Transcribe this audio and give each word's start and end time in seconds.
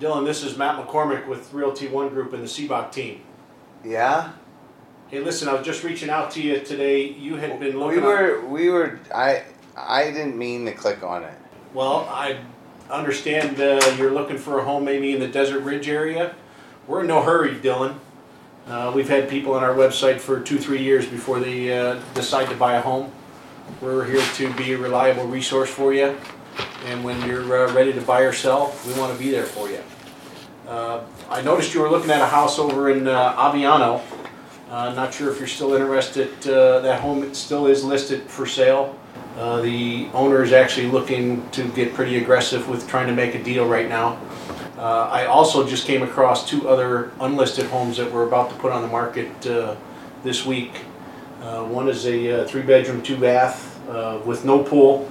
Dylan, 0.00 0.24
this 0.24 0.42
is 0.42 0.56
Matt 0.58 0.84
McCormick 0.84 1.26
with 1.26 1.52
Realty 1.52 1.86
One 1.86 2.08
Group 2.08 2.32
and 2.32 2.42
the 2.42 2.48
Sibbach 2.48 2.92
team. 2.92 3.20
Yeah? 3.84 4.32
Hey, 5.08 5.20
listen, 5.20 5.48
I 5.48 5.54
was 5.54 5.64
just 5.64 5.84
reaching 5.84 6.10
out 6.10 6.30
to 6.32 6.42
you 6.42 6.60
today. 6.60 7.06
You 7.06 7.36
had 7.36 7.60
been 7.60 7.78
looking. 7.78 8.00
We 8.00 8.06
were 8.06 8.44
we 8.46 8.70
were 8.70 8.98
I 9.14 9.44
I 9.76 10.10
didn't 10.10 10.36
mean 10.36 10.64
to 10.66 10.72
click 10.72 11.02
on 11.02 11.22
it. 11.22 11.34
well, 11.74 12.08
I 12.10 12.40
understand 12.90 13.60
uh, 13.60 13.94
you're 13.96 14.10
looking 14.12 14.38
for 14.38 14.58
a 14.58 14.64
home 14.64 14.84
maybe 14.84 15.12
in 15.12 15.20
the 15.20 15.28
Desert 15.28 15.60
Ridge 15.60 15.88
area. 15.88 16.34
We're 16.86 17.02
in 17.02 17.06
no 17.06 17.22
hurry, 17.22 17.54
Dylan. 17.54 17.96
Uh, 18.66 18.92
we've 18.94 19.08
had 19.08 19.28
people 19.28 19.52
on 19.54 19.62
our 19.62 19.74
website 19.74 20.18
for 20.18 20.40
two, 20.40 20.58
three 20.58 20.82
years 20.82 21.06
before 21.06 21.38
they 21.38 21.78
uh, 21.78 22.00
decide 22.14 22.48
to 22.48 22.56
buy 22.56 22.74
a 22.74 22.80
home. 22.80 23.12
We're 23.80 24.04
here 24.04 24.22
to 24.34 24.52
be 24.54 24.72
a 24.72 24.78
reliable 24.78 25.26
resource 25.26 25.70
for 25.70 25.92
you. 25.94 26.16
And 26.84 27.02
when 27.02 27.26
you're 27.26 27.66
uh, 27.66 27.72
ready 27.72 27.94
to 27.94 28.00
buy 28.02 28.20
or 28.20 28.32
sell, 28.32 28.76
we 28.86 28.92
want 28.98 29.10
to 29.10 29.18
be 29.18 29.30
there 29.30 29.44
for 29.46 29.70
you. 29.70 29.80
Uh, 30.68 31.02
I 31.30 31.40
noticed 31.40 31.72
you 31.72 31.80
were 31.80 31.90
looking 31.90 32.10
at 32.10 32.20
a 32.20 32.26
house 32.26 32.58
over 32.58 32.90
in 32.90 33.08
uh, 33.08 33.34
Aviano. 33.36 34.02
Uh, 34.70 34.92
not 34.92 35.14
sure 35.14 35.32
if 35.32 35.38
you're 35.38 35.48
still 35.48 35.74
interested. 35.74 36.30
Uh, 36.46 36.80
that 36.80 37.00
home 37.00 37.32
still 37.32 37.66
is 37.66 37.84
listed 37.84 38.22
for 38.24 38.44
sale. 38.44 38.98
Uh, 39.38 39.62
the 39.62 40.08
owner 40.12 40.42
is 40.42 40.52
actually 40.52 40.86
looking 40.88 41.48
to 41.50 41.66
get 41.70 41.94
pretty 41.94 42.18
aggressive 42.18 42.68
with 42.68 42.86
trying 42.86 43.06
to 43.06 43.14
make 43.14 43.34
a 43.34 43.42
deal 43.42 43.66
right 43.66 43.88
now. 43.88 44.20
I 44.76 45.24
also 45.24 45.66
just 45.66 45.86
came 45.86 46.02
across 46.02 46.46
two 46.46 46.68
other 46.68 47.10
unlisted 47.18 47.64
homes 47.66 47.96
that 47.96 48.12
we're 48.12 48.26
about 48.26 48.50
to 48.50 48.56
put 48.56 48.70
on 48.70 48.82
the 48.82 48.88
market 48.88 49.30
this 50.22 50.44
week. 50.44 50.76
One 51.40 51.88
is 51.88 52.06
a 52.06 52.46
three 52.46 52.60
bedroom, 52.60 53.00
two 53.00 53.16
bath 53.16 53.80
with 54.26 54.44
no 54.44 54.62
pool. 54.62 55.10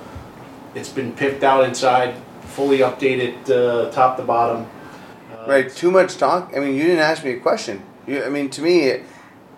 It's 0.75 0.89
been 0.89 1.13
picked 1.13 1.43
out 1.43 1.63
inside, 1.65 2.15
fully 2.41 2.79
updated 2.79 3.49
uh, 3.49 3.91
top 3.91 4.17
to 4.17 4.23
bottom. 4.23 4.65
Uh, 5.31 5.45
Right, 5.47 5.69
too 5.69 5.91
much 5.91 6.17
talk. 6.17 6.53
I 6.55 6.59
mean, 6.59 6.75
you 6.75 6.83
didn't 6.83 6.99
ask 6.99 7.23
me 7.23 7.31
a 7.31 7.39
question. 7.39 7.83
You, 8.07 8.23
I 8.23 8.29
mean, 8.29 8.49
to 8.51 8.61
me, 8.61 9.01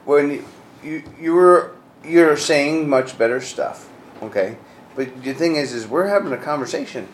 when 0.05 0.31
you, 0.31 0.45
you 0.83 1.03
you 1.19 1.33
were 1.33 1.75
you're 2.03 2.37
saying 2.37 2.89
much 2.89 3.17
better 3.17 3.39
stuff, 3.39 3.89
okay? 4.21 4.57
But 4.95 5.23
the 5.23 5.33
thing 5.33 5.55
is, 5.55 5.73
is 5.73 5.87
we're 5.87 6.07
having 6.07 6.31
a 6.31 6.37
conversation. 6.37 7.07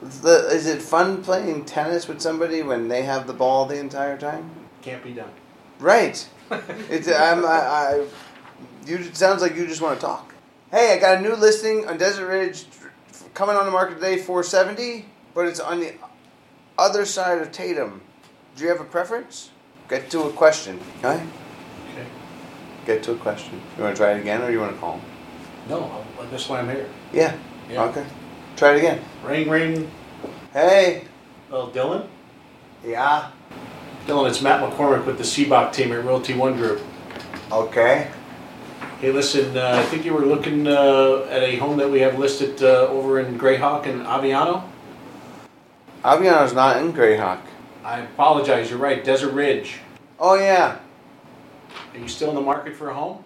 The, 0.00 0.48
is 0.50 0.66
it 0.66 0.82
fun 0.82 1.22
playing 1.22 1.64
tennis 1.64 2.06
with 2.08 2.20
somebody 2.20 2.62
when 2.62 2.88
they 2.88 3.02
have 3.02 3.26
the 3.26 3.32
ball 3.32 3.64
the 3.66 3.78
entire 3.78 4.18
time? 4.18 4.50
Can't 4.82 5.02
be 5.02 5.12
done. 5.12 5.30
Right. 5.78 6.26
It's 6.90 7.08
I'm 7.08 7.44
I, 7.44 7.48
I 7.48 8.06
you 8.86 8.96
it 8.98 9.16
sounds 9.16 9.40
like 9.40 9.56
you 9.56 9.66
just 9.66 9.80
want 9.80 9.98
to 9.98 10.06
talk. 10.06 10.34
Hey, 10.70 10.92
I 10.94 10.98
got 10.98 11.18
a 11.18 11.20
new 11.20 11.34
listing 11.34 11.86
on 11.88 11.96
Desert 11.96 12.28
Ridge 12.28 12.64
coming 13.34 13.56
on 13.56 13.64
the 13.66 13.70
market 13.72 13.94
today 13.96 14.16
470, 14.18 15.04
but 15.34 15.46
it's 15.46 15.60
on 15.60 15.80
the 15.80 15.94
other 16.78 17.04
side 17.04 17.38
of 17.40 17.52
Tatum. 17.52 18.00
Do 18.56 18.62
you 18.64 18.68
have 18.70 18.80
a 18.80 18.84
preference? 18.84 19.50
Get 19.88 20.10
to 20.10 20.22
a 20.22 20.32
question. 20.32 20.80
Okay? 20.98 21.22
Okay. 21.92 22.06
Get 22.86 23.02
to 23.04 23.12
a 23.12 23.16
question. 23.16 23.60
You 23.76 23.84
want 23.84 23.96
to 23.96 24.02
try 24.02 24.12
it 24.12 24.20
again 24.20 24.42
or 24.42 24.50
you 24.50 24.60
want 24.60 24.72
to 24.72 24.78
call 24.78 24.94
him? 24.98 25.02
No, 25.68 26.04
I- 26.20 26.26
that's 26.26 26.48
why 26.48 26.60
I'm 26.60 26.68
here. 26.68 26.88
Yeah. 27.12 27.36
Yeah. 27.70 27.84
Okay. 27.84 28.04
Try 28.56 28.74
it 28.74 28.78
again. 28.78 29.00
Ring, 29.24 29.48
ring. 29.48 29.90
Hey. 30.52 31.04
Well, 31.50 31.70
Dylan? 31.70 32.06
Yeah. 32.84 33.30
Dylan, 34.06 34.28
it's 34.28 34.42
Matt 34.42 34.60
McCormick 34.60 35.06
with 35.06 35.16
the 35.18 35.24
Sibbach 35.24 35.72
team 35.72 35.92
at 35.92 36.04
Realty 36.04 36.34
One 36.34 36.56
Group. 36.56 36.80
Okay. 37.50 38.10
Hey, 39.00 39.10
listen, 39.12 39.56
uh, 39.56 39.72
I 39.74 39.82
think 39.84 40.04
you 40.04 40.14
were 40.14 40.24
looking 40.24 40.66
uh, 40.66 41.26
at 41.28 41.42
a 41.42 41.56
home 41.56 41.76
that 41.78 41.90
we 41.90 42.00
have 42.00 42.18
listed 42.18 42.62
uh, 42.62 42.86
over 42.88 43.20
in 43.20 43.38
Greyhawk 43.38 43.86
and 43.86 44.02
Aviano. 44.02 44.64
Aviano's 46.02 46.54
not 46.54 46.78
in 46.78 46.92
Greyhawk. 46.92 47.40
I 47.84 48.00
apologize, 48.00 48.70
you're 48.70 48.78
right, 48.78 49.04
Desert 49.04 49.32
Ridge. 49.32 49.78
Oh 50.18 50.34
yeah. 50.36 50.78
Are 51.92 51.98
you 51.98 52.08
still 52.08 52.30
in 52.30 52.34
the 52.34 52.40
market 52.40 52.74
for 52.74 52.88
a 52.88 52.94
home? 52.94 53.24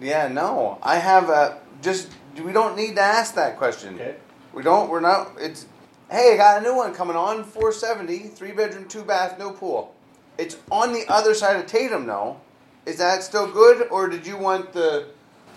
Yeah, 0.00 0.28
no. 0.28 0.78
I 0.82 0.96
have 0.96 1.28
a 1.28 1.60
just 1.82 2.10
we 2.42 2.52
don't 2.52 2.76
need 2.76 2.94
to 2.96 3.02
ask 3.02 3.34
that 3.34 3.58
question. 3.58 3.94
Okay. 3.96 4.14
We 4.52 4.62
don't. 4.62 4.88
We're 4.88 5.00
not. 5.00 5.32
It's. 5.38 5.66
Hey, 6.10 6.34
I 6.34 6.36
got 6.36 6.60
a 6.60 6.62
new 6.62 6.74
one 6.74 6.94
coming 6.94 7.16
on. 7.16 7.44
470, 7.44 8.28
three 8.28 8.52
bedroom, 8.52 8.88
two 8.88 9.02
bath, 9.02 9.38
no 9.38 9.50
pool. 9.50 9.94
It's 10.38 10.56
on 10.70 10.92
the 10.92 11.04
other 11.08 11.34
side 11.34 11.56
of 11.56 11.66
Tatum, 11.66 12.06
though. 12.06 12.40
Is 12.88 12.96
that 12.96 13.22
still 13.22 13.46
good, 13.46 13.86
or 13.90 14.08
did 14.08 14.26
you 14.26 14.38
want 14.38 14.72
the? 14.72 15.08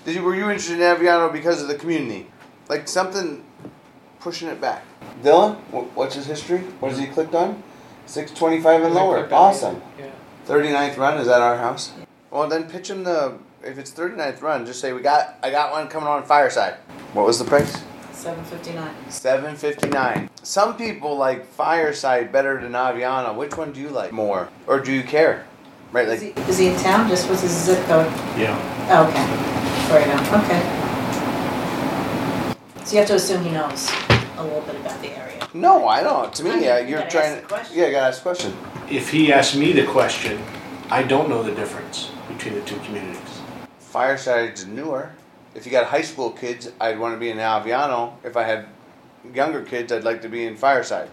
Did 0.03 0.15
you 0.15 0.21
were 0.21 0.35
you 0.35 0.49
interested 0.49 0.73
in 0.73 0.79
Aviano 0.81 1.31
because 1.31 1.61
of 1.61 1.69
the 1.69 1.75
community, 1.75 2.27
like 2.67 2.89
something 2.89 3.45
pushing 4.19 4.49
it 4.49 4.59
back? 4.59 4.83
Dylan, 5.23 5.55
what's 5.95 6.15
his 6.15 6.25
history? 6.25 6.57
What 6.81 6.89
has 6.89 6.99
he 6.99 7.07
clicked 7.07 7.33
on? 7.33 7.63
Six 8.05 8.31
twenty 8.33 8.59
five 8.59 8.83
and 8.83 8.93
lower. 8.93 9.33
Awesome. 9.33 9.81
Yeah. 9.97 10.11
39th 10.45 10.97
run 10.97 11.19
is 11.19 11.27
that 11.27 11.39
our 11.39 11.55
house? 11.55 11.93
Well, 12.31 12.49
then 12.49 12.69
pitch 12.69 12.89
him 12.89 13.05
the. 13.05 13.37
If 13.63 13.77
it's 13.77 13.91
39th 13.91 14.41
run, 14.41 14.65
just 14.65 14.81
say 14.81 14.91
we 14.91 15.01
got. 15.01 15.37
I 15.41 15.51
got 15.51 15.71
one 15.71 15.87
coming 15.87 16.09
on 16.09 16.25
Fireside. 16.25 16.73
What 17.13 17.25
was 17.25 17.39
the 17.39 17.45
price? 17.45 17.81
Seven 18.11 18.43
fifty-nine. 18.43 18.93
Seven 19.09 19.55
fifty 19.55 19.87
nine. 19.87 20.29
Some 20.43 20.75
people 20.75 21.15
like 21.15 21.45
Fireside 21.45 22.33
better 22.33 22.59
than 22.59 22.73
Aviano. 22.73 23.33
Which 23.37 23.55
one 23.55 23.71
do 23.71 23.79
you 23.79 23.89
like 23.89 24.11
more, 24.11 24.49
or 24.67 24.81
do 24.81 24.91
you 24.91 25.03
care? 25.03 25.45
Right, 25.91 26.07
Is 26.07 26.21
he, 26.21 26.31
like 26.33 26.47
is 26.49 26.57
he 26.57 26.67
in 26.67 26.77
town? 26.79 27.09
Just 27.09 27.27
what's 27.29 27.41
his 27.41 27.51
zip 27.51 27.83
code? 27.85 28.07
Yeah. 28.37 28.55
Oh, 28.89 29.07
okay. 29.07 29.25
Right 29.93 30.07
now. 30.07 30.21
Okay. 30.43 30.61
So 32.85 32.93
you 32.93 32.99
have 32.99 33.07
to 33.09 33.15
assume 33.15 33.43
he 33.43 33.51
knows 33.51 33.89
a 34.37 34.43
little 34.43 34.61
bit 34.61 34.75
about 34.77 35.01
the 35.01 35.09
area. 35.17 35.47
no, 35.53 35.87
I 35.87 36.01
don't. 36.01 36.33
To 36.33 36.43
I 36.43 36.45
me, 36.45 36.51
mean, 36.55 36.63
yeah, 36.63 36.79
you 36.79 36.89
you're 36.91 36.99
gotta 36.99 37.11
trying. 37.11 37.31
ask 37.33 37.41
the 37.41 37.47
question. 37.47 37.77
Yeah, 37.77 37.85
you 37.87 37.91
gotta 37.91 38.07
ask 38.07 38.19
a 38.19 38.23
question. 38.23 38.57
If 38.89 39.09
he 39.11 39.33
asked 39.33 39.55
me 39.57 39.73
the 39.73 39.85
question, 39.85 40.41
I 40.89 41.03
don't 41.03 41.29
know 41.29 41.43
the 41.43 41.53
difference 41.53 42.09
between 42.29 42.55
the 42.55 42.61
two 42.61 42.77
communities. 42.77 43.41
Fireside's 43.79 44.65
newer. 44.65 45.11
If 45.55 45.65
you 45.65 45.71
got 45.73 45.87
high 45.87 46.01
school 46.01 46.31
kids, 46.31 46.71
I'd 46.79 46.97
want 46.99 47.13
to 47.15 47.19
be 47.19 47.29
in 47.29 47.37
Aviano. 47.37 48.13
If 48.23 48.37
I 48.37 48.43
had 48.43 48.65
younger 49.33 49.61
kids, 49.63 49.91
I'd 49.91 50.05
like 50.05 50.21
to 50.21 50.29
be 50.29 50.45
in 50.45 50.55
Fireside. 50.55 51.09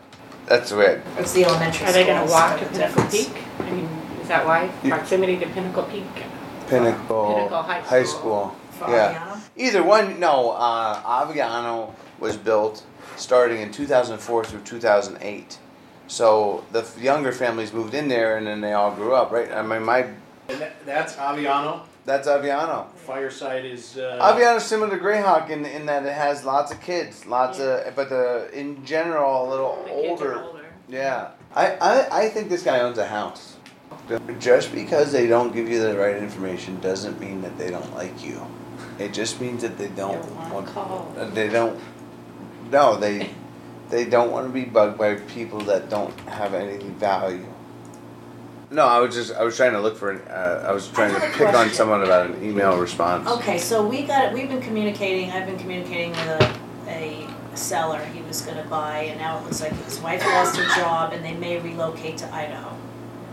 That's 0.47 0.71
the 0.71 0.77
way. 0.77 1.00
What's 1.17 1.33
the 1.33 1.44
elementary 1.44 1.75
school. 1.75 1.88
Are 1.88 1.93
they 1.93 2.06
gonna 2.06 2.31
walk 2.31 2.53
are 2.53 2.59
to 2.59 2.65
the 2.65 2.71
Pinnacle 2.71 3.03
difference? 3.05 3.28
Peak? 3.34 3.43
I 4.31 4.39
mean, 4.44 4.47
is 4.47 4.47
that 4.47 4.47
why? 4.47 4.71
You- 4.83 4.91
Proximity 4.91 5.37
to 5.39 5.47
Pinnacle 5.47 5.83
Peak? 5.84 6.05
Pinnacle, 6.69 7.34
Pinnacle 7.34 7.62
High 7.62 8.05
School. 8.05 8.55
For 8.72 8.91
Yeah. 8.91 9.15
Aviano? 9.15 9.41
Either 9.56 9.83
one, 9.83 10.21
no. 10.21 10.50
Uh, 10.53 11.25
Aviano 11.25 11.93
was 12.21 12.37
built 12.37 12.83
starting 13.17 13.61
in 13.61 13.72
2004 13.72 14.44
through 14.44 14.61
2008. 14.61 15.59
So 16.06 16.65
the 16.72 16.81
f- 16.81 16.99
younger 16.99 17.33
families 17.33 17.72
moved 17.72 17.94
in 17.94 18.09
there, 18.09 18.37
and 18.37 18.47
then 18.47 18.61
they 18.61 18.72
all 18.72 18.93
grew 18.93 19.15
up, 19.15 19.31
right? 19.33 19.50
I 19.53 19.62
mean, 19.62 19.84
my 19.84 20.06
And 20.49 20.61
that, 20.61 20.72
that's 20.87 21.17
Aviano. 21.17 21.81
that's 22.05 22.28
Aviano. 22.28 22.87
Fireside 23.06 23.65
is. 23.65 23.99
Uh, 23.99 24.19
Aviano's 24.21 24.65
similar 24.65 24.91
to 24.97 25.03
Greyhawk 25.03 25.50
in 25.50 25.65
in 25.67 25.87
that 25.87 26.05
it 26.06 26.12
has 26.12 26.44
lots 26.44 26.71
of 26.72 26.81
kids, 26.81 27.27
lots 27.27 27.59
of, 27.59 27.94
but 27.97 28.09
the 28.11 28.49
in 28.53 28.84
general 28.84 29.47
a 29.47 29.50
little 29.50 29.83
The 29.84 29.91
kids 29.91 30.22
are 30.22 30.34
older. 30.34 30.43
older. 30.44 30.65
Yeah, 30.88 31.28
I, 31.55 31.67
I 31.77 32.06
I 32.25 32.28
think 32.31 32.49
this 32.49 32.62
guy 32.62 32.81
owns 32.81 32.97
a 32.99 33.06
house. 33.06 33.56
Just 34.38 34.72
because 34.72 35.12
they 35.12 35.26
don't 35.26 35.52
give 35.52 35.69
you 35.69 35.81
the 35.81 35.96
right 35.99 36.16
information 36.16 36.81
doesn't 36.81 37.20
mean 37.20 37.43
that 37.43 37.58
they 37.58 37.70
don't 37.70 37.94
like 37.94 38.25
you. 38.25 38.40
It 38.99 39.12
just 39.12 39.40
means 39.40 39.62
that 39.62 39.76
they 39.78 39.88
don't 39.88 40.20
Don't 40.22 40.52
want. 40.52 40.66
call. 40.69 41.14
uh, 41.19 41.28
They 41.31 41.49
don't. 41.49 41.78
No, 42.70 42.96
they 42.96 43.31
they 43.90 44.05
don't 44.05 44.31
want 44.31 44.46
to 44.46 44.52
be 44.52 44.64
bugged 44.64 44.99
by 44.99 45.14
people 45.14 45.60
that 45.62 45.88
don't 45.88 46.19
have 46.20 46.55
any 46.55 46.78
value. 46.84 47.46
No, 48.70 48.84
I 48.87 49.00
was 49.00 49.14
just 49.14 49.32
I 49.34 49.43
was 49.44 49.56
trying 49.56 49.72
to 49.72 49.81
look 49.81 49.96
for 49.96 50.11
an. 50.11 50.20
Uh, 50.28 50.66
I 50.69 50.72
was 50.72 50.88
trying 50.88 51.14
to 51.14 51.20
have 51.20 51.34
a 51.34 51.38
pick 51.38 51.54
on 51.54 51.70
someone 51.70 52.02
about 52.02 52.31
an 52.31 52.44
email 52.44 52.76
response. 52.78 53.28
Okay, 53.28 53.58
so 53.58 53.87
we 53.87 54.02
got, 54.02 54.32
we've 54.34 54.49
been 54.49 54.61
communicating, 54.61 55.31
I've 55.31 55.46
been 55.46 55.58
communicating 55.58 56.11
with 56.11 56.28
a, 56.28 56.56
a 56.88 57.56
seller, 57.56 58.04
he 58.06 58.20
was 58.22 58.43
gonna 58.43 58.66
buy, 58.69 59.00
and 59.04 59.19
now 59.19 59.38
it 59.38 59.44
looks 59.44 59.62
like 59.62 59.72
his 59.84 59.99
wife 60.00 60.22
lost 60.26 60.56
her 60.58 60.66
job 60.78 61.12
and 61.14 61.25
they 61.25 61.34
may 61.34 61.58
relocate 61.58 62.19
to 62.19 62.34
Idaho. 62.34 62.76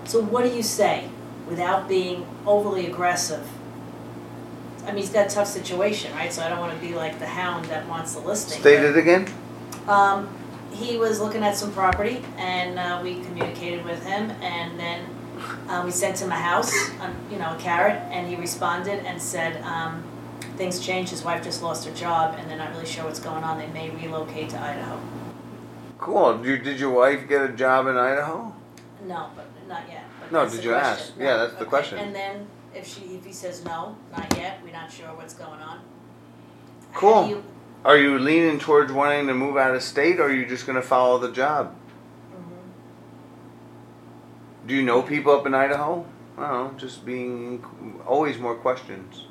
So 0.06 0.22
what 0.22 0.44
do 0.44 0.56
you 0.56 0.64
say, 0.64 1.10
without 1.48 1.88
being 1.88 2.26
overly 2.46 2.86
aggressive? 2.86 3.48
I 4.84 4.90
mean, 4.90 4.98
he's 4.98 5.10
got 5.10 5.28
a 5.28 5.30
tough 5.30 5.48
situation, 5.48 6.14
right, 6.14 6.32
so 6.32 6.44
I 6.44 6.50
don't 6.50 6.60
wanna 6.60 6.78
be 6.80 6.94
like 6.94 7.18
the 7.18 7.26
hound 7.26 7.66
that 7.66 7.88
wants 7.88 8.14
the 8.14 8.20
listing. 8.20 8.60
State 8.60 8.84
it 8.84 8.96
again. 8.98 9.28
Um, 9.88 10.30
he 10.72 10.98
was 10.98 11.20
looking 11.20 11.44
at 11.44 11.56
some 11.56 11.72
property 11.74 12.22
and 12.38 12.78
uh, 12.78 13.00
we 13.02 13.22
communicated 13.22 13.84
with 13.84 14.04
him 14.06 14.30
and 14.42 14.80
then 14.80 15.06
uh, 15.70 15.82
we 15.84 15.92
sent 15.92 16.22
him 16.22 16.32
a 16.32 16.36
house, 16.36 16.74
um, 17.02 17.16
you 17.32 17.38
know, 17.38 17.56
a 17.56 17.60
carrot, 17.60 18.02
and 18.12 18.28
he 18.28 18.36
responded 18.36 19.06
and 19.06 19.22
said, 19.22 19.62
um, 19.64 20.04
things 20.56 20.80
changed, 20.80 21.12
his 21.12 21.24
wife 21.24 21.44
just 21.44 21.64
lost 21.64 21.86
her 21.88 21.94
job 21.94 22.36
and 22.38 22.50
they're 22.50 22.58
not 22.58 22.72
really 22.72 22.86
sure 22.86 23.04
what's 23.06 23.20
going 23.20 23.44
on, 23.44 23.58
they 23.58 23.68
may 23.68 23.90
relocate 23.90 24.50
to 24.50 24.62
Idaho. 24.62 25.00
Cool. 25.98 26.38
Did, 26.38 26.64
did 26.64 26.80
your 26.80 26.92
wife 26.92 27.28
get 27.28 27.42
a 27.42 27.50
job 27.50 27.88
in 27.88 27.98
Idaho? 27.98 28.54
No, 29.08 29.30
but 29.36 29.46
not 29.68 29.84
yet. 29.90 30.04
But 30.20 30.32
No, 30.32 30.40
that's 30.42 30.54
did 30.54 30.62
the 30.62 30.66
you 30.66 30.70
question. 30.74 30.92
ask? 30.92 31.14
Yeah, 31.20 31.38
that's 31.38 31.54
the 31.54 31.60
Okay, 31.62 31.70
question. 31.70 31.98
And 32.00 32.16
then 32.16 32.48
if 32.74 32.88
she, 32.88 33.16
if 33.16 33.26
he 33.26 33.34
says 33.34 33.64
no, 33.64 33.96
not 34.12 34.36
yet, 34.38 34.60
we're 34.64 34.72
not 34.74 34.92
sure 34.92 35.08
what's 35.16 35.34
going 35.34 35.60
on. 35.62 35.80
How 36.92 37.00
Cool. 37.00 37.24
do 37.24 37.30
you- 37.30 37.44
Are 37.84 37.98
you 37.98 38.18
leaning 38.18 38.58
towards 38.58 38.92
wanting 38.92 39.28
to 39.28 39.34
move 39.36 39.58
out 39.58 39.76
of 39.76 39.84
state, 39.84 40.20
or 40.20 40.24
are 40.24 40.32
you 40.34 40.48
just 40.48 40.66
going 40.66 40.76
to 40.76 40.82
follow 40.82 41.20
the 41.20 41.32
job? 41.32 41.76
Mhm. 42.34 42.58
Do 44.68 44.74
you 44.74 44.82
know 44.82 45.04
people 45.04 45.32
up 45.34 45.46
in 45.46 45.54
Idaho? 45.54 46.04
I 46.38 46.42
don't 46.48 46.74
know. 46.74 46.80
Just 46.80 47.06
being 47.06 47.64
always 48.08 48.40
more 48.40 48.56
questions. 48.56 49.26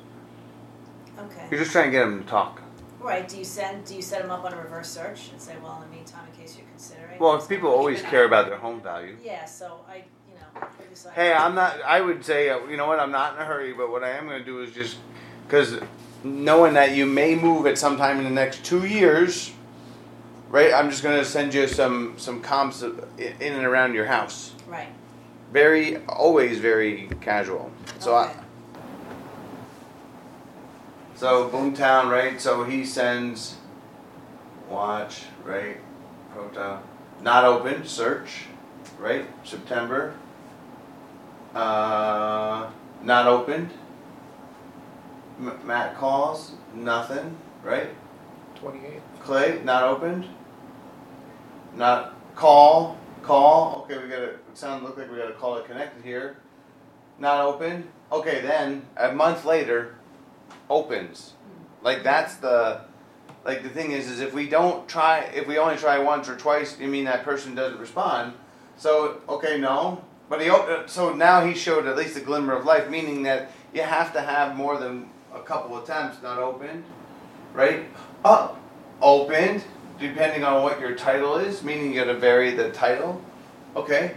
Okay. 1.19 1.47
You're 1.51 1.59
just 1.59 1.71
trying 1.73 1.85
to 1.85 1.91
get 1.91 2.05
them 2.05 2.23
to 2.23 2.29
talk. 2.29 2.61
Right, 3.05 3.27
do 3.27 3.37
you 3.37 3.45
send, 3.45 3.85
do 3.85 3.95
you 3.95 4.01
set 4.01 4.21
them 4.23 4.31
up 4.31 4.43
on 4.45 4.53
a 4.53 4.57
reverse 4.57 4.89
search 4.89 5.29
and 5.31 5.39
say, 5.39 5.55
well, 5.61 5.81
in 5.81 5.89
the 5.89 5.95
meantime, 5.95 6.27
in 6.33 6.39
case 6.39 6.57
you're 6.57 6.67
considering? 6.67 7.19
Well, 7.19 7.33
what's 7.33 7.45
people 7.45 7.69
always 7.69 8.01
care 8.01 8.25
about 8.25 8.47
their 8.47 8.57
home 8.57 8.81
value. 8.81 9.15
Yeah, 9.23 9.45
so 9.45 9.81
I, 9.87 9.97
you 10.27 10.35
know, 10.35 10.67
I. 11.07 11.13
Hey, 11.13 11.31
I'm 11.31 11.53
not. 11.53 11.79
I 11.83 12.01
would 12.01 12.25
say, 12.25 12.49
uh, 12.49 12.65
you 12.65 12.77
know 12.77 12.87
what? 12.87 12.99
I'm 12.99 13.11
not 13.11 13.35
in 13.35 13.41
a 13.41 13.45
hurry, 13.45 13.73
but 13.73 13.91
what 13.91 14.03
I 14.03 14.09
am 14.11 14.25
going 14.25 14.39
to 14.39 14.45
do 14.45 14.61
is 14.61 14.71
just 14.71 14.97
because 15.45 15.79
knowing 16.23 16.73
that 16.73 16.95
you 16.95 17.05
may 17.05 17.35
move 17.35 17.67
at 17.67 17.77
some 17.77 17.95
time 17.95 18.17
in 18.17 18.23
the 18.23 18.29
next 18.31 18.65
two 18.65 18.85
years, 18.85 19.51
right? 20.49 20.73
I'm 20.73 20.89
just 20.89 21.03
going 21.03 21.19
to 21.19 21.25
send 21.25 21.53
you 21.53 21.67
some 21.67 22.15
some 22.17 22.41
comps 22.41 22.81
in 22.81 23.03
and 23.39 23.65
around 23.65 23.93
your 23.93 24.05
house. 24.05 24.53
Right, 24.67 24.89
Very, 25.53 25.97
always 26.07 26.57
very 26.57 27.07
casual. 27.21 27.71
So 27.99 28.15
I, 28.15 28.29
okay, 28.29 28.39
So 31.15 31.49
Boomtown, 31.49 32.11
right? 32.11 32.39
So 32.41 32.63
he 32.65 32.85
sends 32.85 33.55
watch, 34.69 35.23
right? 35.43 35.77
Prota. 36.35 36.79
Not 37.21 37.45
open, 37.45 37.85
search, 37.85 38.45
right? 38.99 39.25
September. 39.45 40.13
Uh, 41.53 42.69
not 43.01 43.27
opened. 43.27 43.69
M- 45.39 45.59
Matt 45.65 45.95
calls, 45.97 46.51
nothing, 46.73 47.37
right? 47.63 47.89
28. 48.55 49.01
Clay, 49.21 49.61
not 49.63 49.83
opened. 49.83 50.25
Not 51.75 52.13
call, 52.35 52.97
call. 53.23 53.85
Okay, 53.89 54.01
we 54.03 54.09
got 54.09 54.17
to. 54.19 54.25
It 54.25 54.41
sounds 54.53 54.83
look 54.83 54.97
like 54.97 55.09
we 55.09 55.17
got 55.17 55.29
a 55.29 55.33
call 55.33 55.57
it 55.57 55.65
connected 55.65 56.03
here. 56.03 56.37
Not 57.19 57.39
open. 57.39 57.87
Okay, 58.11 58.41
then 58.41 58.85
a 58.97 59.13
month 59.13 59.45
later, 59.45 59.95
opens. 60.69 61.33
Like 61.81 62.03
that's 62.03 62.35
the, 62.35 62.81
like 63.45 63.63
the 63.63 63.69
thing 63.69 63.91
is, 63.91 64.09
is 64.09 64.19
if 64.19 64.33
we 64.33 64.49
don't 64.49 64.87
try, 64.87 65.19
if 65.35 65.47
we 65.47 65.57
only 65.57 65.77
try 65.77 65.99
once 65.99 66.27
or 66.27 66.35
twice, 66.35 66.79
you 66.79 66.87
mean 66.87 67.05
that 67.05 67.23
person 67.23 67.55
doesn't 67.55 67.79
respond. 67.79 68.33
So 68.77 69.21
okay, 69.29 69.59
no. 69.59 70.03
But 70.27 70.41
he 70.41 70.51
so 70.87 71.13
now 71.13 71.45
he 71.45 71.53
showed 71.53 71.85
at 71.85 71.95
least 71.95 72.17
a 72.17 72.21
glimmer 72.21 72.53
of 72.53 72.65
life, 72.65 72.89
meaning 72.89 73.23
that 73.23 73.51
you 73.73 73.81
have 73.81 74.11
to 74.13 74.21
have 74.21 74.55
more 74.55 74.77
than 74.77 75.09
a 75.33 75.41
couple 75.41 75.77
attempts 75.77 76.21
not 76.23 76.39
opened, 76.39 76.83
right? 77.53 77.85
Up, 78.23 78.59
opened, 79.01 79.63
depending 79.99 80.43
on 80.43 80.63
what 80.63 80.79
your 80.79 80.95
title 80.95 81.35
is, 81.35 81.63
meaning 81.63 81.93
you 81.93 81.99
got 81.99 82.11
to 82.11 82.17
vary 82.17 82.51
the 82.51 82.71
title. 82.71 83.21
Okay, 83.75 84.15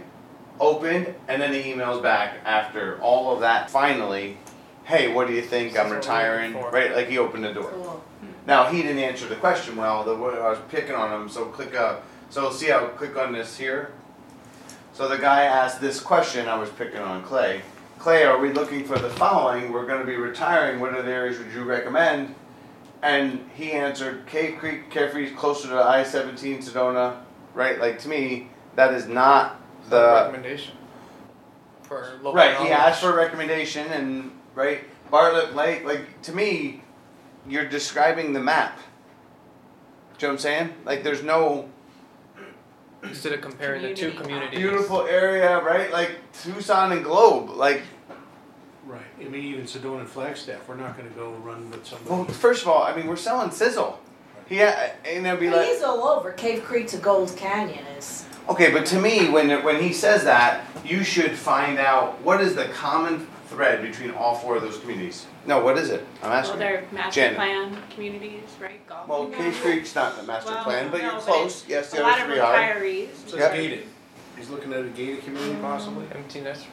opened, 0.59 1.13
and 1.27 1.41
then 1.41 1.53
he 1.53 1.71
emails 1.71 2.01
back 2.01 2.37
after 2.45 2.99
all 3.01 3.31
of 3.31 3.41
that. 3.41 3.69
Finally, 3.69 4.37
hey, 4.89 5.13
what 5.13 5.27
do 5.27 5.33
you 5.33 5.41
think? 5.43 5.69
I'm 5.69 5.73
That's 5.73 5.83
what 5.83 5.89
we're 5.91 5.95
retiring, 5.97 6.53
right? 6.71 6.95
Like 6.95 7.07
he 7.07 7.19
opened 7.19 7.43
the 7.43 7.53
door. 7.53 7.69
cool, 7.69 8.03
Now 8.47 8.65
he 8.65 8.81
didn't 8.81 8.97
answer 8.97 9.27
the 9.27 9.35
question 9.35 9.75
well. 9.75 10.03
The 10.03 10.13
I 10.13 10.49
was 10.49 10.59
picking 10.69 10.95
on 10.95 11.13
him, 11.13 11.29
so 11.29 11.45
click 11.45 11.75
up. 11.75 12.03
So 12.31 12.51
see 12.51 12.67
how 12.67 12.87
click 12.87 13.15
on 13.15 13.31
this 13.31 13.55
here. 13.55 13.91
So 14.93 15.07
the 15.07 15.17
guy 15.17 15.43
asked 15.43 15.79
this 15.79 16.01
question. 16.01 16.49
I 16.49 16.57
was 16.57 16.69
picking 16.71 16.99
on 16.99 17.23
Clay. 17.23 17.61
Clay, 17.99 18.23
are 18.23 18.39
we 18.39 18.51
looking 18.51 18.83
for 18.83 18.97
the 18.97 19.09
following? 19.11 19.71
We're 19.71 19.85
going 19.85 19.99
to 19.99 20.05
be 20.05 20.15
retiring. 20.15 20.79
What 20.79 20.93
are 20.93 21.01
the 21.03 21.11
areas 21.11 21.37
would 21.37 21.53
you 21.53 21.63
recommend? 21.63 22.33
And 23.01 23.47
he 23.55 23.71
answered 23.71 24.25
Cave 24.25 24.57
Creek, 24.57 24.89
Carefree, 24.89 25.31
closer 25.31 25.69
to 25.69 25.81
I-17, 25.81 26.63
Sedona, 26.63 27.17
right? 27.53 27.79
Like 27.79 27.99
to 27.99 28.09
me, 28.09 28.49
that 28.75 28.93
is 28.93 29.07
not 29.07 29.61
The 29.85 29.89
the 29.89 30.13
recommendation 30.25 30.78
for 31.89 32.13
local 32.17 32.33
Right, 32.35 32.55
he 32.57 32.69
asked 32.69 33.01
for 33.01 33.11
a 33.11 33.15
recommendation, 33.15 33.87
and 33.87 34.31
right, 34.55 34.85
Bartlett 35.11 35.55
Lake, 35.55 35.83
like 35.83 36.21
to 36.21 36.31
me, 36.33 36.83
you're 37.47 37.67
describing 37.67 38.31
the 38.31 38.39
map. 38.39 38.77
Do 40.17 40.25
you 40.25 40.27
know 40.27 40.27
what 40.29 40.31
I'm 40.33 40.37
saying? 40.39 40.73
Like, 40.85 41.03
there's 41.03 41.23
no 41.23 41.67
instead 43.03 43.33
of 43.33 43.41
comparing 43.41 43.81
the 43.81 43.93
two 43.93 44.11
communities. 44.11 44.57
beautiful 44.57 45.01
area, 45.07 45.59
right? 45.61 45.91
Like 45.91 46.19
Tucson 46.33 46.91
and 46.93 47.03
Globe. 47.03 47.49
Like, 47.49 47.81
Right, 48.85 49.01
I 49.19 49.25
mean, 49.25 49.43
even 49.43 49.65
Sedona 49.65 49.99
and 49.99 50.09
Flagstaff, 50.09 50.67
we're 50.67 50.75
not 50.75 50.97
gonna 50.97 51.09
go 51.09 51.31
run 51.33 51.69
with 51.69 51.85
some 51.85 51.99
well, 52.05 52.25
first 52.25 52.63
of 52.63 52.69
all, 52.69 52.81
I 52.81 52.95
mean, 52.95 53.05
we're 53.05 53.17
selling 53.17 53.51
sizzle. 53.51 53.99
Yeah, 54.49 54.93
uh, 55.05 55.07
and 55.07 55.23
they'll 55.23 55.37
be 55.37 55.47
But 55.47 55.57
like, 55.57 55.67
he's 55.67 55.83
all 55.83 56.07
over, 56.07 56.31
Cave 56.31 56.63
Creek 56.63 56.87
to 56.87 56.97
Gold 56.97 57.35
Canyon 57.37 57.85
is, 57.97 58.18
okay, 58.49 58.71
but 58.71 58.85
to 58.87 58.99
me, 58.99 59.29
when 59.29 59.63
when 59.63 59.81
he 59.81 59.93
says 59.93 60.23
that, 60.23 60.65
you 60.85 61.03
should 61.03 61.31
find 61.31 61.77
out 61.79 62.19
what 62.21 62.41
is 62.41 62.55
the 62.55 62.65
common 62.65 63.27
thread 63.47 63.81
between 63.81 64.11
all 64.11 64.35
four 64.35 64.55
of 64.57 64.61
those 64.61 64.77
communities. 64.77 65.25
No, 65.45 65.63
what 65.63 65.77
is 65.77 65.89
it? 65.89 66.05
I'm 66.21 66.31
asking. 66.31 66.31
Well, 66.31 66.39
asking. 66.39 66.59
they're 66.59 66.85
master 66.91 67.21
Janet. 67.21 67.35
plan 67.37 67.77
communities, 67.89 68.43
right? 68.61 68.85
Golf. 68.87 69.07
Well, 69.07 69.27
Cave 69.27 69.53
Creek's 69.61 69.95
not 69.95 70.17
the 70.17 70.23
master 70.23 70.51
Well, 70.51 70.63
plan, 70.63 70.91
but 70.91 70.97
no, 71.01 71.03
you're 71.03 71.13
but 71.13 71.21
close. 71.23 71.65
Yes, 71.67 71.91
A 71.93 71.97
the 71.97 72.01
lot 72.03 72.13
other 72.13 72.21
of 72.25 72.27
three 72.29 72.39
are. 72.39 72.55
retirees. 72.75 73.07
So 73.25 73.37
Yeah. 73.37 73.45
it's 73.47 73.55
gated. 73.55 73.83
He's 74.37 74.49
looking 74.49 74.71
at 74.73 74.81
a 74.81 74.83
gated 74.89 75.23
community 75.23 75.53
mm-hmm. 75.53 75.61
possibly. 75.61 76.05
Empty 76.13 76.41
nesters. 76.41 76.67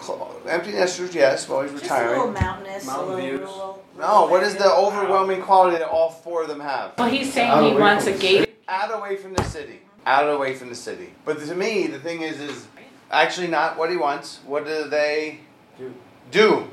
Cl- 0.00 0.40
Empty 0.48 0.72
nesters, 0.72 1.14
yes, 1.14 1.46
while 1.48 1.62
he's 1.62 1.72
just 1.72 1.90
a 1.90 1.94
little 2.08 2.28
retiring. 2.28 2.32
mountainous, 2.34 2.84
a 2.84 2.86
Mountain 2.86 3.08
little 3.08 3.20
views. 3.28 3.40
rural. 3.40 3.84
No, 3.98 4.26
what 4.28 4.42
is 4.42 4.54
the 4.54 4.72
overwhelming 4.72 5.42
quality 5.42 5.76
that 5.78 5.88
all 5.88 6.10
four 6.10 6.42
of 6.42 6.48
them 6.48 6.60
have? 6.60 6.92
Well, 6.96 7.08
he's 7.10 7.26
Out 7.28 7.32
saying 7.34 7.74
he 7.74 7.78
wants 7.78 8.06
a 8.06 8.12
from 8.12 8.20
the 8.20 8.26
gated. 8.26 8.50
Out 8.68 8.96
away 8.96 9.16
from 9.16 9.34
the 9.34 9.42
city. 9.44 9.80
Out 10.06 10.28
away 10.28 10.54
from 10.54 10.68
the 10.68 10.74
city. 10.74 11.12
But 11.24 11.38
to 11.40 11.54
me, 11.54 11.86
the 11.86 11.98
thing 11.98 12.22
is, 12.22 12.40
is 12.40 12.66
actually 13.10 13.48
not 13.48 13.76
what 13.76 13.90
he 13.90 13.96
wants. 13.96 14.40
What 14.46 14.64
do 14.64 14.88
they 14.88 15.40
Do. 15.78 15.92
do? 16.30 16.68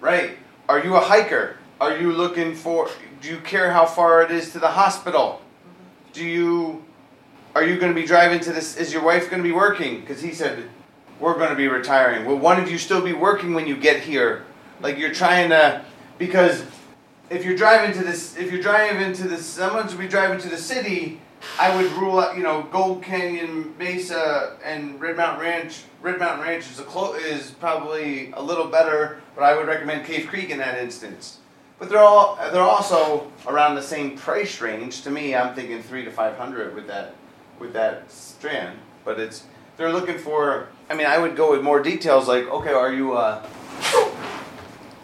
Right. 0.00 0.38
Are 0.68 0.82
you 0.82 0.96
a 0.96 1.00
hiker? 1.00 1.56
Are 1.80 1.96
you 1.96 2.12
looking 2.12 2.54
for? 2.54 2.88
Do 3.20 3.28
you 3.28 3.38
care 3.38 3.72
how 3.72 3.86
far 3.86 4.22
it 4.22 4.30
is 4.30 4.52
to 4.52 4.58
the 4.58 4.68
hospital? 4.68 5.42
Do 6.12 6.24
you? 6.24 6.84
Are 7.54 7.64
you 7.64 7.78
going 7.78 7.92
to 7.92 8.00
be 8.00 8.06
driving 8.06 8.40
to 8.40 8.52
this? 8.52 8.76
Is 8.76 8.92
your 8.92 9.02
wife 9.02 9.30
going 9.30 9.42
to 9.42 9.48
be 9.48 9.54
working? 9.54 10.00
Because 10.00 10.20
he 10.20 10.32
said, 10.32 10.68
we're 11.20 11.34
going 11.34 11.50
to 11.50 11.56
be 11.56 11.68
retiring. 11.68 12.24
Will 12.24 12.36
one 12.36 12.60
of 12.60 12.70
you 12.70 12.78
still 12.78 13.00
be 13.00 13.12
working 13.12 13.54
when 13.54 13.66
you 13.66 13.76
get 13.76 14.00
here? 14.00 14.44
Like 14.80 14.98
you're 14.98 15.12
trying 15.12 15.50
to, 15.50 15.84
because 16.18 16.64
if 17.30 17.44
you're 17.44 17.56
driving 17.56 17.96
to 17.98 18.04
this, 18.04 18.36
if 18.36 18.52
you're 18.52 18.62
driving 18.62 19.12
to 19.14 19.26
this, 19.26 19.44
someone's 19.44 19.94
be 19.94 20.06
driving 20.06 20.38
to 20.40 20.48
the 20.48 20.56
city. 20.56 21.20
I 21.60 21.74
would 21.74 21.90
rule 21.92 22.20
out, 22.20 22.36
you 22.36 22.42
know, 22.42 22.62
Gold 22.70 23.02
Canyon, 23.02 23.74
Mesa, 23.78 24.56
and 24.64 25.00
Red 25.00 25.16
Mountain 25.16 25.40
Ranch. 25.40 25.82
Red 26.02 26.18
Mountain 26.18 26.46
Ranch 26.46 26.70
is 26.70 26.78
a 26.78 26.84
clo- 26.84 27.14
is 27.14 27.50
probably 27.52 28.32
a 28.32 28.42
little 28.42 28.66
better, 28.66 29.20
but 29.34 29.42
I 29.44 29.56
would 29.56 29.66
recommend 29.66 30.06
Cave 30.06 30.28
Creek 30.28 30.50
in 30.50 30.58
that 30.58 30.78
instance. 30.78 31.38
But 31.78 31.88
they're 31.90 32.02
all 32.02 32.36
they're 32.52 32.62
also 32.62 33.30
around 33.46 33.76
the 33.76 33.82
same 33.82 34.16
price 34.16 34.60
range. 34.60 35.02
To 35.02 35.10
me, 35.10 35.34
I'm 35.34 35.54
thinking 35.54 35.82
three 35.82 36.04
to 36.04 36.10
five 36.10 36.36
hundred 36.36 36.74
with 36.74 36.86
that 36.88 37.14
with 37.58 37.72
that 37.72 38.10
strand. 38.10 38.78
But 39.04 39.20
it's 39.20 39.44
they're 39.76 39.92
looking 39.92 40.18
for. 40.18 40.68
I 40.90 40.94
mean, 40.94 41.06
I 41.06 41.18
would 41.18 41.36
go 41.36 41.52
with 41.52 41.62
more 41.62 41.80
details. 41.80 42.26
Like, 42.26 42.48
okay, 42.48 42.72
are 42.72 42.92
you? 42.92 43.16
Uh, 43.16 43.46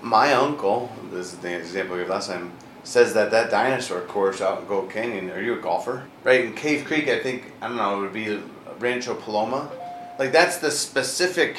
my 0.03 0.35
uncle, 0.35 0.93
this 1.11 1.33
is 1.33 1.39
the 1.39 1.57
example 1.57 1.97
we 1.97 2.03
gave 2.03 2.11
last 2.11 2.29
time, 2.29 2.53
says 2.85 3.15
that 3.15 3.31
that 3.31 3.51
dinosaur 3.51 4.03
course 4.03 4.41
out 4.41 4.61
in 4.61 4.67
Gold 4.67 4.91
Canyon. 4.91 5.31
Are 5.31 5.43
you 5.43 5.55
a 5.55 5.61
golfer? 5.61 6.05
Right 6.23 6.45
in 6.45 6.55
Cave 6.55 6.85
Creek, 6.85 7.09
I 7.09 7.19
think 7.19 7.53
I 7.61 7.69
don't 7.69 7.77
know. 7.77 7.99
It 7.99 8.01
would 8.03 8.13
be 8.13 8.41
Rancho 8.79 9.15
Paloma. 9.15 9.71
Like 10.19 10.33
that's 10.33 10.59
the 10.59 10.71
specific. 10.71 11.57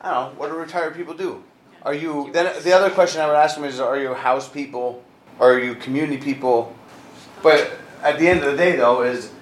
I 0.00 0.10
don't 0.12 0.34
know. 0.34 0.40
What 0.40 0.50
do 0.50 0.56
retired 0.56 0.94
people 0.94 1.14
do? 1.14 1.42
Are 1.82 1.94
you 1.94 2.30
then? 2.32 2.62
The 2.62 2.72
other 2.72 2.90
question 2.90 3.20
I 3.20 3.26
would 3.26 3.36
ask 3.36 3.56
them 3.56 3.64
is: 3.64 3.80
Are 3.80 3.98
you 3.98 4.14
house 4.14 4.48
people? 4.48 5.02
Are 5.40 5.58
you 5.58 5.74
community 5.74 6.22
people? 6.22 6.74
But 7.42 7.72
at 8.02 8.18
the 8.18 8.28
end 8.28 8.42
of 8.42 8.52
the 8.52 8.56
day, 8.56 8.76
though, 8.76 9.02
is 9.02 9.32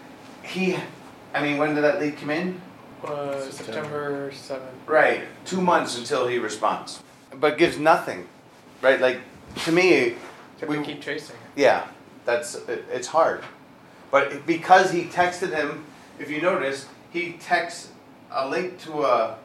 he? 0.42 0.76
I 1.34 1.42
mean, 1.42 1.58
when 1.58 1.74
did 1.74 1.84
that 1.84 2.00
lead 2.00 2.16
come 2.16 2.30
in? 2.30 2.60
Uh, 3.04 3.40
September. 3.50 4.30
September 4.32 4.60
7th. 4.60 4.86
Right, 4.86 5.22
two 5.44 5.60
months 5.60 5.98
until 5.98 6.28
he 6.28 6.38
responds, 6.38 7.02
but 7.34 7.58
gives 7.58 7.78
nothing. 7.78 8.28
Right, 8.80 9.00
like 9.00 9.20
to 9.64 9.72
me, 9.72 10.14
If 10.62 10.68
We- 10.68 10.78
we 10.78 10.84
keep 10.84 11.02
chasing 11.02 11.36
it. 11.36 11.60
yeah, 11.60 11.82
that's 12.24 12.54
it, 12.54 12.84
it's 12.90 13.08
hard. 13.08 13.44
But 14.10 14.46
because 14.46 14.90
he 14.92 15.04
texted 15.04 15.52
him, 15.52 15.84
if 16.18 16.30
you 16.30 16.40
notice, 16.40 16.86
he 17.12 17.32
texts 17.34 17.88
a 18.30 18.48
link 18.48 18.80
to 18.84 19.02
a 19.04 19.36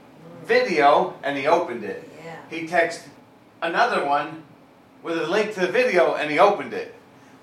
video 0.46 1.16
and 1.24 1.38
he 1.38 1.48
opened 1.48 1.84
it. 1.84 2.10
Yeah. 2.24 2.36
He 2.50 2.68
texted 2.68 3.08
another 3.62 4.06
one 4.06 4.44
with 5.04 5.18
a 5.18 5.28
link 5.28 5.54
to 5.56 5.62
the 5.62 5.68
video 5.72 6.16
and 6.16 6.30
he 6.30 6.38
opened 6.40 6.74
it. 6.74 6.94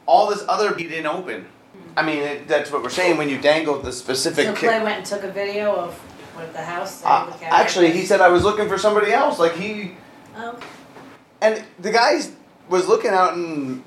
All 0.07 0.29
this 0.29 0.45
other 0.49 0.75
he 0.77 0.85
didn't 0.87 1.07
open. 1.07 1.47
I 1.97 2.03
mean, 2.03 2.19
it, 2.19 2.49
that's 2.49 2.71
what 2.71 2.83
we're 2.83 2.91
saying 2.91 3.17
when 3.17 3.29
you 3.29 3.39
dangle 3.39 3.79
the 3.81 3.93
specific. 3.93 4.47
So 4.47 4.53
ki- 4.55 4.67
Clay 4.67 4.83
went 4.83 4.99
and 4.99 5.07
took 5.07 5.23
a 5.25 5.31
video 5.31 5.75
of 5.75 5.95
what 6.35 6.53
the 6.53 6.63
house. 6.63 7.03
Uh, 7.05 7.31
he 7.39 7.45
actually, 7.47 7.91
he 7.93 8.05
said 8.05 8.21
I 8.21 8.29
was 8.29 8.43
looking 8.45 8.69
for 8.69 8.79
somebody 8.79 9.13
else. 9.13 9.39
Like 9.39 9.55
he 9.55 9.97
Oh, 10.37 10.59
and 11.41 11.63
the 11.79 11.93
guy 11.93 12.21
was 12.69 12.89
looking 12.89 13.11
out 13.11 13.35
in 13.35 13.85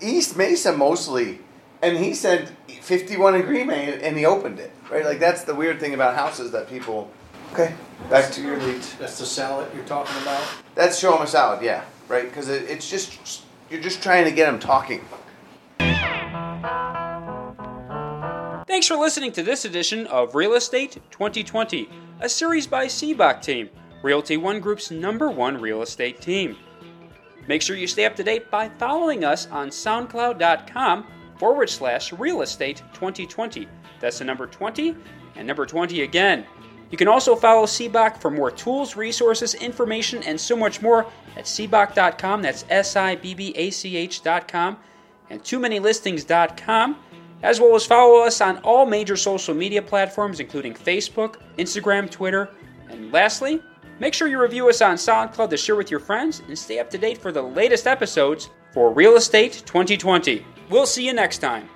East 0.00 0.36
Mesa 0.36 0.76
mostly, 0.76 1.38
and 1.82 1.96
he 1.96 2.14
said 2.14 2.50
51 2.68 3.34
in 3.36 3.42
Green 3.42 3.66
Bay, 3.66 4.00
and 4.02 4.16
he 4.16 4.24
opened 4.24 4.58
it. 4.58 4.70
Right, 4.90 5.04
like 5.04 5.18
that's 5.18 5.44
the 5.44 5.54
weird 5.54 5.80
thing 5.80 5.94
about 5.94 6.14
houses 6.14 6.50
that 6.52 6.68
people. 6.68 7.10
Okay, 7.52 7.74
back 8.10 8.32
to 8.32 8.42
your 8.42 8.58
leads. 8.60 8.94
That's 8.96 9.18
the 9.18 9.26
salad 9.26 9.70
you're 9.74 9.84
talking 9.84 10.20
about? 10.22 10.42
That's 10.74 10.98
show 10.98 11.12
them 11.12 11.22
a 11.22 11.26
salad, 11.26 11.62
yeah, 11.62 11.84
right? 12.08 12.24
Because 12.24 12.48
it, 12.48 12.68
it's 12.68 12.90
just 12.90 13.44
you're 13.70 13.80
just 13.80 14.02
trying 14.02 14.24
to 14.24 14.30
get 14.30 14.46
them 14.46 14.58
talking. 14.58 15.04
Thanks 18.66 18.88
for 18.88 18.96
listening 18.96 19.30
to 19.32 19.42
this 19.42 19.64
edition 19.64 20.06
of 20.08 20.34
Real 20.34 20.54
Estate 20.54 20.98
2020, 21.12 21.88
a 22.20 22.28
series 22.28 22.66
by 22.66 22.86
Sibbach 22.86 23.40
Team, 23.40 23.70
Realty 24.02 24.36
One 24.36 24.58
Group's 24.58 24.90
number 24.90 25.30
one 25.30 25.60
real 25.60 25.80
estate 25.82 26.20
team. 26.20 26.56
Make 27.46 27.62
sure 27.62 27.76
you 27.76 27.86
stay 27.86 28.04
up 28.04 28.16
to 28.16 28.24
date 28.24 28.50
by 28.50 28.68
following 28.68 29.24
us 29.24 29.46
on 29.48 29.68
SoundCloud.com 29.68 31.06
forward 31.36 31.68
slash 31.68 32.12
real 32.12 32.42
estate 32.42 32.82
2020. 32.94 33.68
That's 34.00 34.18
the 34.18 34.24
number 34.24 34.46
20 34.46 34.96
and 35.36 35.46
number 35.46 35.66
20 35.66 36.02
again. 36.02 36.44
You 36.90 36.98
can 36.98 37.08
also 37.08 37.34
follow 37.34 37.66
Sibbach 37.66 38.18
for 38.18 38.30
more 38.30 38.50
tools, 38.50 38.94
resources, 38.94 39.54
information, 39.54 40.22
and 40.22 40.40
so 40.40 40.54
much 40.54 40.80
more 40.80 41.06
at 41.36 41.44
Sibbach.com. 41.44 42.42
That's 42.42 42.64
S 42.68 42.96
I 42.96 43.16
B 43.16 43.34
B 43.34 43.52
A 43.56 43.70
C 43.70 43.96
H.com 43.96 44.76
and 45.30 45.44
too 45.44 45.58
many 45.58 45.80
listings.com 45.80 46.96
as 47.42 47.60
well 47.60 47.74
as 47.74 47.84
follow 47.84 48.22
us 48.24 48.40
on 48.40 48.58
all 48.58 48.86
major 48.86 49.16
social 49.16 49.54
media 49.54 49.82
platforms, 49.82 50.40
including 50.40 50.72
Facebook, 50.72 51.36
Instagram, 51.58 52.10
Twitter, 52.10 52.50
and 52.88 53.12
lastly, 53.12 53.60
make 54.00 54.14
sure 54.14 54.28
you 54.28 54.40
review 54.40 54.68
us 54.68 54.80
on 54.80 54.96
SoundCloud 54.96 55.50
to 55.50 55.56
share 55.56 55.76
with 55.76 55.90
your 55.90 56.00
friends 56.00 56.42
and 56.48 56.58
stay 56.58 56.78
up 56.78 56.90
to 56.90 56.98
date 56.98 57.18
for 57.18 57.32
the 57.32 57.42
latest 57.42 57.86
episodes 57.86 58.50
for 58.72 58.92
Real 58.92 59.16
Estate 59.16 59.62
2020. 59.66 60.44
We'll 60.70 60.86
see 60.86 61.06
you 61.06 61.12
next 61.12 61.38
time. 61.38 61.68